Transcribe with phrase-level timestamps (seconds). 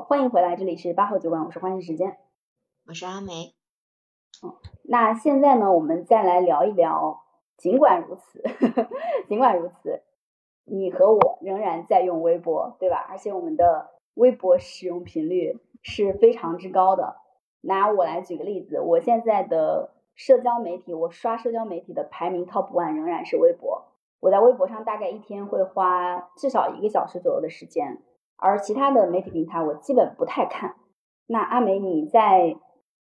[0.00, 2.18] 欢迎回来，这里是八号酒馆，我是欢迎时间，
[2.86, 3.54] 我是阿梅。
[4.44, 7.24] 嗯，那现在呢，我们再来聊一聊。
[7.56, 8.88] 尽管如此呵呵，
[9.26, 10.02] 尽管如此，
[10.64, 13.04] 你和我仍然在用微博，对吧？
[13.08, 17.16] 而且我们的微博使用频率是非常之高的。
[17.60, 23.86] 拿我来举个例子，我现在的社交媒体，我刷社交媒体的排名 top one 仍然是微博。
[24.20, 28.00] 我在微博上大概一天会花至少一个小时左右的时间，
[28.38, 30.76] 而其他的媒体平台我基本不太看。
[31.26, 32.56] 那阿梅，你在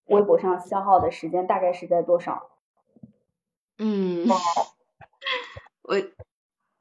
[0.07, 2.51] 微博上消耗的时间大概是在多少？
[3.79, 4.27] 嗯，
[5.83, 5.97] 我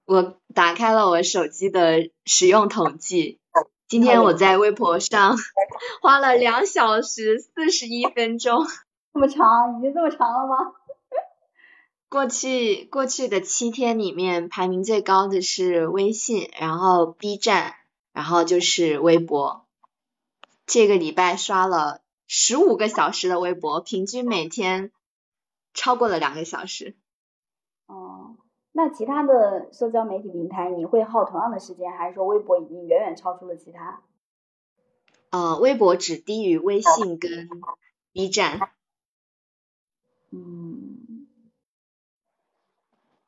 [0.06, 3.40] 我打开了我手机的使用统计，
[3.88, 5.36] 今天我在微博上
[6.02, 8.66] 花了两小时四十一分钟，
[9.14, 10.74] 这么长，已经这么长了吗？
[12.10, 17.74] 过去过去的七天里面，排名最高的是微信，然后 B 站，
[18.16, 19.66] 然后就是微博。
[20.66, 24.92] 这个礼拜刷了十五个小时的微博，平均每天。
[25.74, 26.96] 超过了两个小时。
[27.88, 28.38] 哦，
[28.72, 34.02] 那其他的社交媒体平台你会耗同样的时间，还是说微博已经远远超出了其他？
[35.32, 37.50] 呃，微博只低于微信跟
[38.14, 38.72] B 站。
[40.32, 41.28] 嗯，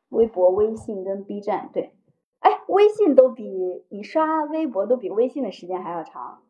[0.07, 1.93] 微博、微信跟 B 站，对。
[2.39, 6.41] 哎，微信都比你刷微博都比微信的时间还要长。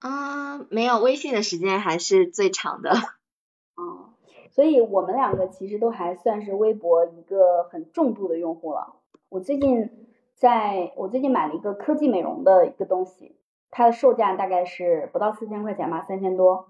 [0.00, 2.90] 啊，没有，微信的时间还是最长的。
[3.76, 4.10] 哦。
[4.50, 8.94] 所以我们两个其实都还算是微博一个很重度的用户了。
[9.28, 13.36] 我最近在我最近买了一个科技美容的一个东西，
[13.70, 16.68] 它的售价大概是不到四千块钱吧，三千多。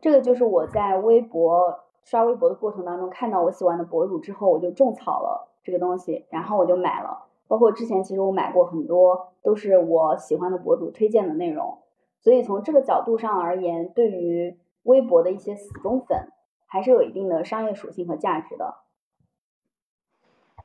[0.00, 7.24] 这个就是我在微博刷微博的过程当中看到我喜欢的博主之后，我就种草了这个东西，然后我就买了。
[7.48, 11.78] 包括之前其实我买过很多都是我喜欢的博主推荐的内容，
[12.20, 16.28] 所以从这个角度上而言，对于微博的一些死忠粉。
[16.66, 18.78] 还是有一定的商业属性和价值的。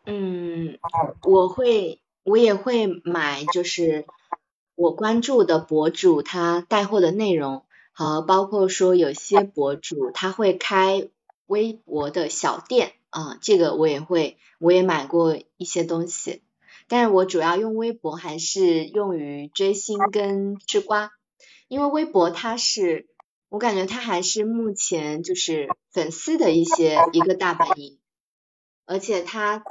[0.07, 0.79] 嗯，
[1.21, 4.07] 我会，我也会买，就是
[4.73, 7.61] 我关注的博主他带货的内容，
[7.91, 11.09] 和包括说有些博主他会开
[11.45, 16.41] 微博的小店啊，这个我也会，我也买过一些东西。
[16.89, 21.11] 但是我主要用微博还是用于追星跟吃瓜，
[21.69, 23.07] 因为微博它是。
[23.51, 27.97] 我感觉它还是目前就是粉丝的一些一个大本营，
[28.85, 29.63] 而且他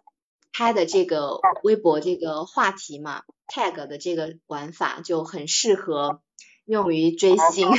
[0.50, 6.20] 他的这个微博这个话题嘛，tag 的这个玩法就很适合
[6.64, 7.70] 用于追星，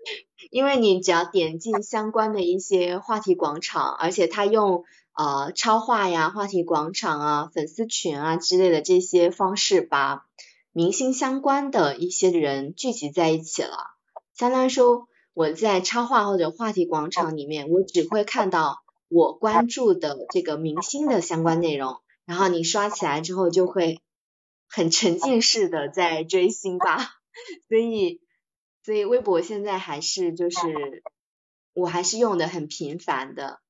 [0.50, 4.84] 因为你只要点进相关的一些话题广场，而且他用
[5.14, 10.26] 呃超话呀、话题广场啊、粉丝群啊之类的这些方式，把
[10.72, 13.94] 明星相关的一些人聚集在一起了，
[14.34, 15.08] 相当于说。
[15.34, 24.02] 我在超话或者话题广场里面，我只会看到我关注的这个明星的相关内容，然后你刷起来之后就会
[24.68, 26.98] 很沉浸式的在追星吧，
[27.66, 28.20] 所以
[28.84, 31.02] 所以微博现在还是就是
[31.72, 33.62] 我还是用的很频繁的。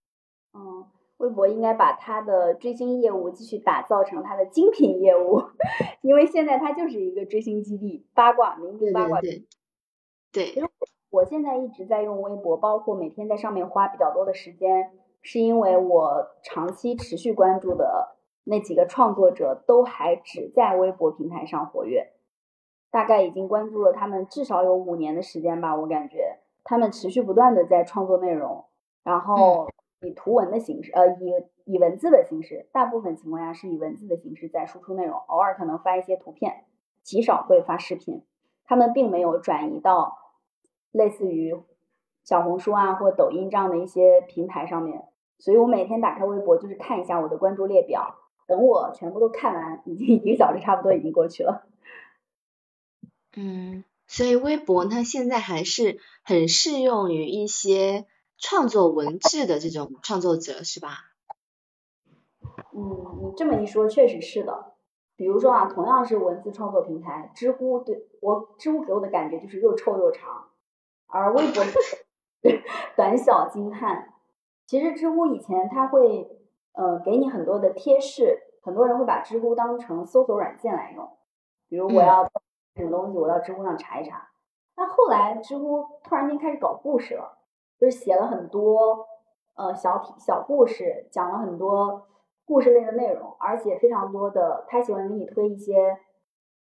[0.53, 0.87] 嗯，
[1.23, 5.41] 微博应该把它的追星业务继续打造成它的精品业务，
[6.03, 9.21] 因为现在它就是一个追星基地，八卦民族八卦。
[9.21, 9.45] 对
[10.33, 10.65] 对对。
[11.11, 14.91] 我现在一直在用微博，包括每天在上面花比较多的时间，
[15.21, 22.15] 是因为我长期持续关注的那几个创作者都还只在微博平台上活跃，
[22.91, 25.77] 大概已经关注了他们至少有五年的时间吧。
[25.77, 28.65] 我感觉他们持续不断的在创作内容，
[29.05, 29.69] 然后
[30.03, 31.33] 以图文的形式，呃，以
[31.65, 36.65] 以文字的形式，大部分情况下是以文字的形式在输出内容，偶尔可能发一些图片，
[37.03, 38.23] 极少会发视频。
[38.65, 40.19] 他们并没有转移到。
[40.93, 41.57] 类似于
[42.23, 45.05] 小红书啊或抖音这样的一些平台上面，
[45.39, 51.67] 所以我每天打开微博就是看一下我的关注列表，等我全部都看完，已经一个小时差不多已经过去了。
[53.35, 58.05] 嗯，所以微博它现在还是很适用于一些
[58.43, 60.91] 创作文字的这种创作者，是吧？
[62.75, 64.73] 嗯，你这么一说确实是的。
[65.15, 70.49] 比如说啊，同样是文字创作平台，知乎对我知乎给我的感觉就是又臭又长。
[71.07, 71.63] 而微博
[72.97, 74.13] 短小精悍。
[74.67, 76.29] 其实知乎以前它会
[76.73, 81.17] 呃给你很多的贴士，很多人会把知乎当成搜索软件来用。
[81.69, 82.25] 比如我要
[82.75, 84.31] 什么东西，我到知乎上查一查。
[84.75, 87.39] 那后来知乎突然间开始搞故事了，
[87.79, 89.07] 就是写了很多
[89.55, 92.07] 呃小体小故事，讲了很多
[92.45, 95.99] 故事类的内容，而且非常多的，他喜欢给你推一些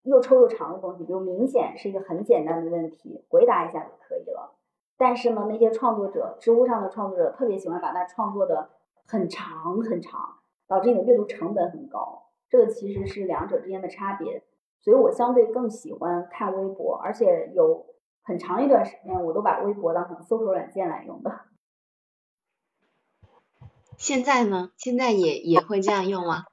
[0.02, 4.56] 又臭又长的东西，比如明显是一个很简单的问题，回答一下就可以了。
[4.96, 8.70] 但是呢，那些创作者，知乎上的创作者特别喜欢把它创作的
[9.06, 10.20] 很长很长，
[10.68, 12.26] 导致你的阅读成本很高。
[12.48, 14.42] 这个其实是两者之间的差别。
[14.80, 17.86] 所以我相对更喜欢看微博，而且有
[18.24, 21.40] 很长一段时间我都把微博当成搜索软件来用的。
[23.96, 24.72] 现在呢？
[24.76, 26.44] 现在也也会这样用吗？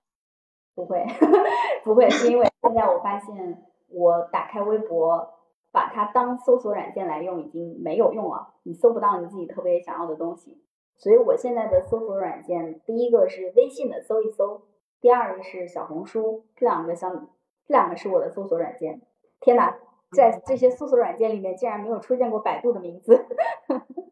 [0.75, 1.05] 不会，
[1.83, 5.33] 不会，是因为现在我发现我打开微博，
[5.71, 10.63] 把它当搜索软件来用已经没有用了，你搜不到你自己特别想要的东西。
[10.97, 14.67] 所以我现在的搜索软件，第一个是微信的搜一搜，
[14.99, 17.29] 第二个是小红书，这两个相，
[17.65, 19.01] 这两个是我的搜索软件。
[19.39, 19.79] 天哪，
[20.15, 23.25] 在这些搜索软件里面竟然没有出现过百度的名字。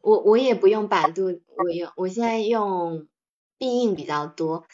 [0.00, 3.08] 我我也不用百度，我用我现在用
[3.58, 4.64] 必应比较多。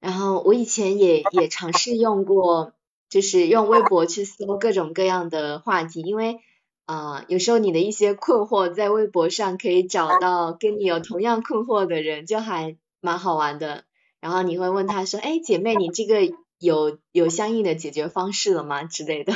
[0.00, 2.72] 然后我以前也也尝试用过，
[3.08, 6.38] 就是用微博去搜各种各样的话题，因为
[6.86, 13.84] 啊有时候你的一些困惑在微博上可以找到跟你有同样困惑的人，就还蛮好玩的。
[14.20, 16.20] 然后你会问他说，哎姐妹，你这个
[16.58, 19.32] 有有相应的解决方式了吗之类的？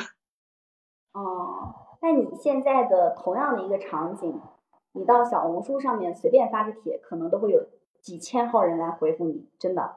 [1.12, 4.40] 哦，那你现在的同样的一个场景？
[4.92, 7.66] 你到小红书上面随便发个帖，可能都会有
[8.00, 9.96] 几千号人来回复你，真的。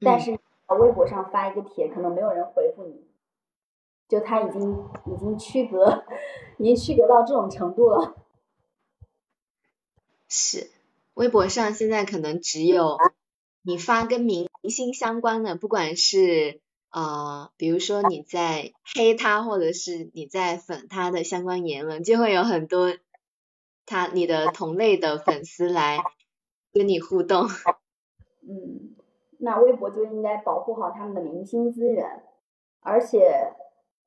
[0.00, 0.38] 但是
[0.68, 3.06] 微博上发一个帖，可能没有人回复你，
[4.08, 6.04] 就他已经已经区隔，
[6.58, 8.14] 已经区隔到这种程度了。
[10.28, 10.70] 是，
[11.14, 12.96] 微博上现在可能只有
[13.66, 16.60] 你发跟明明星相关的，不管是
[16.90, 22.92] 呃，比如说你在黑他，或者是你在粉他的相关言论，就会有很多。
[23.88, 25.98] 他你的同类的粉丝来
[26.72, 27.46] 跟你互动，
[28.42, 28.96] 嗯，
[29.38, 32.24] 那微博就应该保护好他们的明星资源。
[32.80, 33.52] 而且，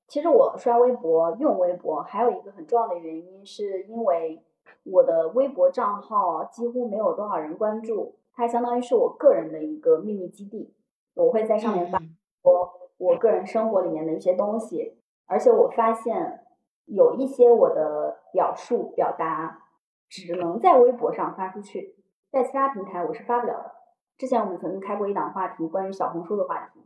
[0.10, 4.44] 其实我刷微博、用微博还有一个很重要的原因，是因为
[4.84, 10.74] 我的微博账号几乎没有多少人关注，它相当于是我个人的一个秘密基地。
[11.14, 12.00] 我会在上面发
[12.42, 16.46] 我我个人生活里面的一些东西，而且我发现
[16.86, 19.64] 有一些我的表述表达。
[20.12, 21.96] 只能在微博上发出去，
[22.32, 23.72] 在其他平台我是发不了的。
[24.18, 26.82] 之前我们曾经开过一档话题，关于小红书的话题。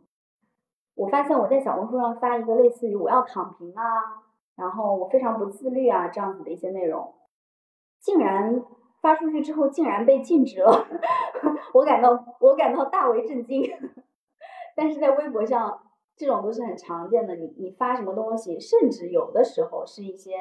[0.93, 3.83] 我发现我在小红书上发一个类似于“我要躺平啊”，
[4.57, 7.13] 然后我非常不自律啊这样子的一些内容，
[8.01, 8.61] 竟然
[9.03, 10.87] 发出去之后竟然被禁止了，
[11.75, 13.69] 我感到我感到大为震惊。
[14.77, 15.81] 但是在微博上，
[16.15, 17.35] 这种都是很常见的。
[17.35, 20.37] 你你发什么东西，甚至有的时候是一些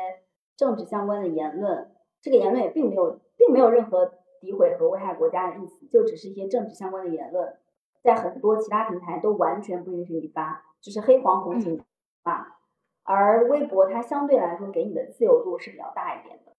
[0.56, 1.90] 政治相关的言论。
[2.20, 4.06] 这个言论也并没有，并没有任何
[4.40, 7.58] 诋毁和危害国家的意思，就只是一些政治相关的言论，
[8.04, 11.82] 在很多其他平台都完全不允许你发，就是黑黄红警
[12.22, 12.58] 啊。
[13.02, 16.51] 而微博它相对来说给你的自由度是比较大一点的。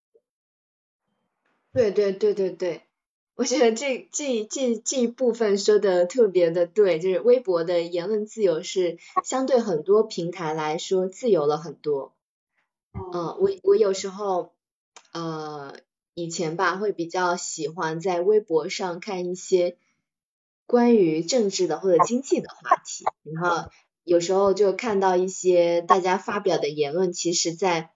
[1.73, 2.83] 对对对对对，
[3.35, 12.13] 我觉得这这这这一部分说的特别的对，就是微博的言论自由是相对很多平台来说自由了很多。
[12.93, 14.53] 嗯，我我有时候。
[15.11, 15.75] 呃，
[16.15, 19.77] 以前吧会比较喜欢在微博上看一些
[20.65, 23.69] 关于政治的或者经济的话题，然后
[24.03, 27.91] 有时候就看到一些大家发表的言论，其实在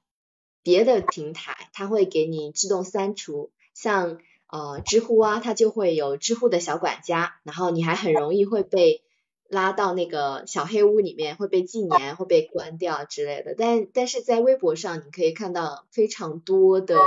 [0.61, 4.17] 别的平台它会给你自动删除，像
[4.47, 9.03] 呃知乎啊，它就会有知乎的小管家，然后你还很容易会被
[9.47, 13.53] 拉到那个小黑屋里面，会被禁言，会被关掉之类的。
[13.55, 16.97] 但但是在微博上，你可以看到非常多的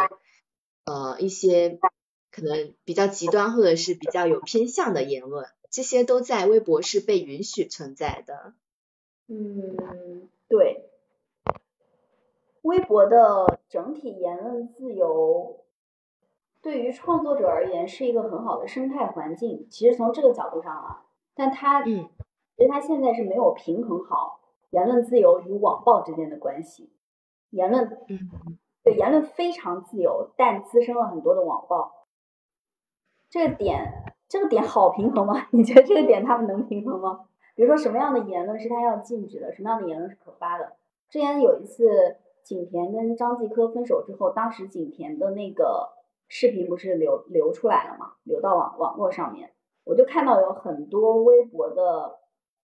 [0.85, 1.81] 呃一些
[2.31, 8.55] 可能比较极端或者是比较有偏向的言论，这些都在微博是被允许存在的。
[9.27, 10.85] 嗯，对。
[12.63, 15.65] 微博的整体言论自由，
[16.63, 19.67] 对于创作者而言是一个很好的生态环境。
[19.71, 22.09] 其实从这个角度上啊，但他嗯。
[22.57, 26.93] 其实他现在是没有平衡好言论自由与网暴之间的关系，
[27.49, 31.91] 言论嗯，对言论非常自由，但滋生了很多的网暴。
[33.31, 35.47] 这个点，这个点好平衡吗？
[35.53, 37.29] 你觉得这个点他们能平衡吗？
[37.55, 40.77] 比如说什么样的言论是他要禁止的，什么样的言论是可发的？
[41.09, 45.93] 之前有一次景甜跟张继科分手之后，当时景甜的那个
[46.31, 49.53] 视频不是流流出来了嘛，流到网网络上面，
[49.85, 52.19] 我就看到有很多微博的。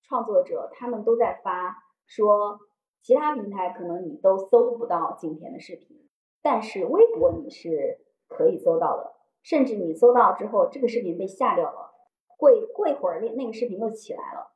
[0.08, 2.60] 创作者他们都在发说，
[3.02, 6.08] 其他平台可能你都搜不到景甜的视频，
[6.40, 11.90] 但是微博你是可以搜到的，甚至你搜到之后，这个视频被下掉了，
[12.38, 14.52] 过过一会儿那那个视频又起来了，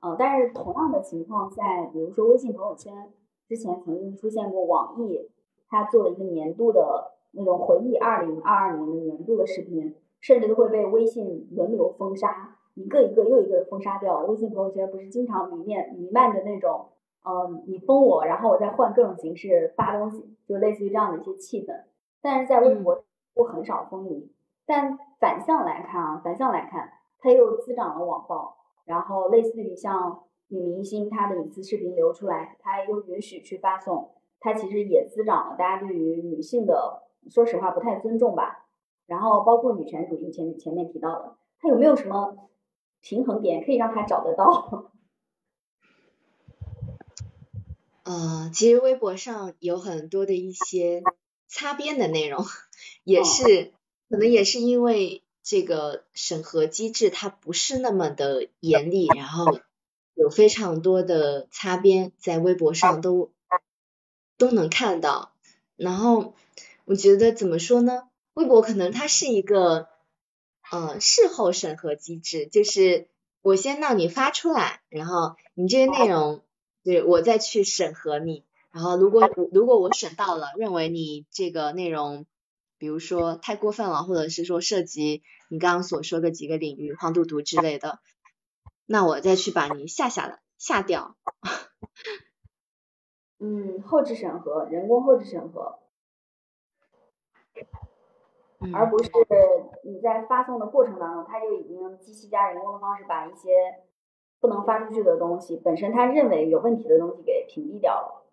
[0.00, 3.12] 嗯，但是同样的情况在比如说微信朋友圈，
[3.46, 5.30] 之前曾经出现过网易，
[5.68, 14.20] 它做了一个年度的那种回忆二零二二年的年度的视频，甚至都会被微信轮流封杀，一个一个又一个封杀掉。
[14.24, 16.86] 微信朋友圈不是经常弥漫弥漫着那种，
[17.22, 21.84] 呃，你封我，然后我再换各种形式发东西，就类似于这样的一些气氛。
[22.22, 24.32] 但是在微博，我很少封你。
[24.64, 26.90] 但反向来看啊，反向来看，
[27.20, 28.56] 它又滋长了网暴。
[28.84, 38.66] 然后类似于像女明星她的隐私视频流出来，她又允许去发送，它其实也滋长了大家对于女性的，说实话不太尊重吧。
[39.06, 42.48] 然后包括女权主义前前面提到的，它有没有什么
[43.00, 44.90] 平衡点可以让他找得到？
[48.04, 51.02] 呃，其实微博上有很多的一些
[51.46, 52.44] 擦边的内容，
[53.04, 53.72] 也是
[54.08, 55.22] 可能也是因为。
[55.48, 59.60] 这个审核机制它不是那么的严厉，然后
[60.14, 63.30] 有非常多的擦边，在微博上都
[64.36, 65.30] 都能看到。
[65.76, 66.34] 然后
[66.86, 68.08] 我觉得怎么说呢？
[68.32, 69.88] 微博可能它是一个
[70.70, 73.10] 呃事后审核机制，就是
[73.42, 76.42] 我先让你发出来，然后你这些内容
[76.82, 82.24] 对我再去审核你，然后如果如果我审到了，认为你这个内容。
[82.78, 88.00] 比如说太过分了，或者是说涉及你刚刚所说的几个领域，黄赌毒之类的，
[88.84, 91.16] 那我再去把你下下来，下掉。
[93.40, 95.78] 嗯，后置审核，人工后置审核，
[98.72, 99.10] 而不是
[99.84, 103.50] 你在发送的过程当中，他就已经机器加人工的方式把一些
[104.40, 108.26] 不能发出去的东西，本身他认为有问题的东西给屏蔽掉了。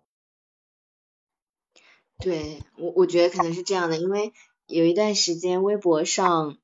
[2.18, 4.32] 对我，我觉得可能是这样的，因为
[4.66, 6.56] 有一段时间微博上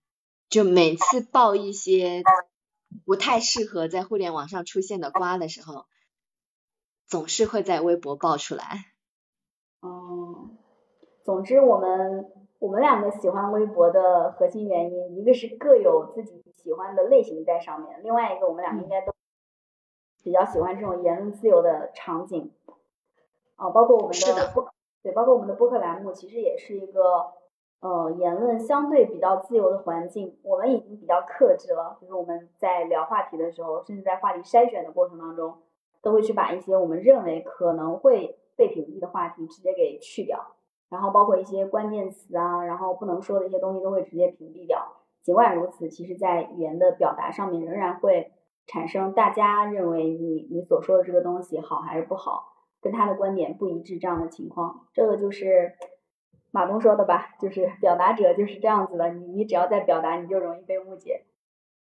[0.49, 2.23] 就每次爆一些
[3.05, 5.85] 不太适合在互联网上出现的瓜的时候，
[7.07, 8.87] 总是会在微博爆出来。
[9.81, 10.51] 哦，
[11.25, 19.13] 总之我们我们两个喜欢微博的核心原因，一个是各有自己喜欢的类型在上面，另外一个我们两个应该都
[20.23, 22.53] 比较喜欢这种言论自由的场景。
[23.57, 24.71] 啊，包括我们的。
[25.03, 27.33] 对，包括我们的播客栏目，其实也是一个
[27.81, 30.39] 呃言论相对比较自由的环境。
[30.43, 35.57] 我们已经比较克制了，就是我们在聊话题的时候，甚至在话题筛选的过程当中，
[36.03, 40.55] 都会去把一些我们认为可能会被屏蔽的话题直接给去掉。
[40.91, 44.97] 然后包括一些关键词啊，然后不能说的一些东西都会直接屏蔽掉。
[45.23, 48.33] 尽管如此，其实在语言的表达上面，仍然会
[48.67, 52.49] 产生大家认为你你所说的这个东西好还是不好。
[52.83, 55.75] 跟他的观点不一致这样的情况，这个就是
[56.51, 57.35] 马东说的吧？
[57.39, 61.27] 就是表达者就是这样子的，你你只要在表达，你就容易被误解。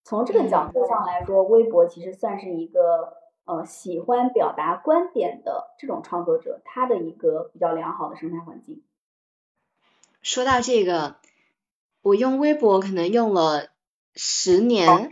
[0.06, 8.82] 从这个角度上来说，微博其实算是一个呃喜欢表达观点的这种创作者，他的一个比较良好的生态环境。
[10.26, 11.18] 说到这个，
[12.02, 13.68] 我用微博可能用了
[14.16, 15.12] 十年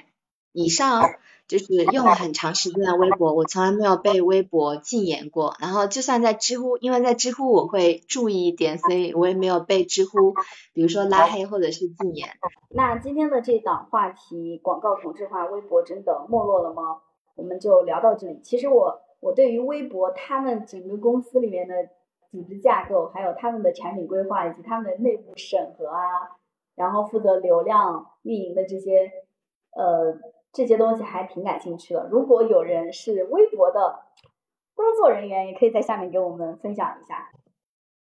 [0.51, 1.03] 以上。
[1.45, 5.55] 就是用了很长时间的微博，我从来没有被微博禁言过。
[5.59, 10.33] 然后就算在知乎，因为在知乎我会注意一点，所以我也没有被知乎，
[10.73, 12.29] 比如说拉黑或者是禁言。
[12.69, 17.01] 那今天的这档话题，广告同质化，微博真的没落了吗？
[17.35, 18.39] 我们就聊到这里。
[18.41, 21.75] 其实我我对于微博他们整个公司里面的
[22.33, 26.35] 组织架构，还有他们的产品规划以及他们的内部审核啊，
[26.75, 29.09] 然后负责流量运营的这些
[29.77, 30.19] 呃。
[30.55, 32.07] 这些东西还挺感兴趣的。
[32.11, 34.01] 如果有人是微博的
[34.75, 37.31] 工作人员，也可以在下面给我们分享一下。